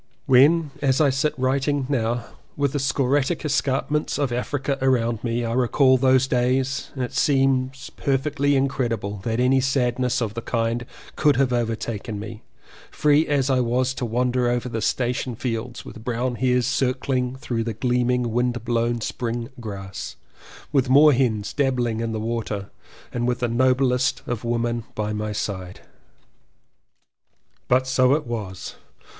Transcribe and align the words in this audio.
When 0.25 0.71
as 0.81 0.99
I 0.99 1.11
sit 1.11 1.37
writing 1.37 1.85
now, 1.87 2.25
with 2.57 2.71
the 2.73 2.79
scoriae 2.79 3.45
escarpments 3.45 4.17
of 4.17 4.31
Africa 4.31 4.79
around 4.81 5.23
me, 5.23 5.45
I 5.45 5.53
recall 5.53 5.95
those 5.95 6.25
days, 6.27 6.89
it 6.95 7.13
seems 7.13 7.91
per 7.91 8.17
fectly 8.17 8.55
incredible 8.55 9.17
that 9.25 9.39
any 9.39 9.61
sadness 9.61 10.19
of 10.19 10.33
the 10.33 10.41
kind 10.41 10.87
could 11.15 11.35
have 11.35 11.53
overtaken 11.53 12.19
me, 12.19 12.41
free 12.89 13.27
as 13.27 13.51
I 13.51 13.59
was 13.59 13.93
to 13.93 14.03
wander 14.07 14.49
over 14.49 14.67
the 14.67 14.81
station 14.81 15.35
fields 15.35 15.85
with 15.85 16.03
brown 16.03 16.33
hares 16.37 16.65
circling 16.65 17.35
through 17.35 17.63
the 17.63 17.75
gleaming 17.75 18.31
windblown 18.31 19.01
spring 19.01 19.49
grass, 19.59 20.15
with 20.71 20.89
moor 20.89 21.13
hens 21.13 21.53
dabbling 21.53 21.99
in 21.99 22.11
the 22.11 22.19
water 22.19 22.71
and 23.13 23.27
with 23.27 23.37
the 23.41 23.47
noblest 23.47 24.23
of 24.25 24.43
women 24.43 24.83
by 24.95 25.13
my 25.13 25.31
side. 25.31 25.81
But 27.67 27.85
so 27.85 28.15
it 28.15 28.25
was. 28.25 28.73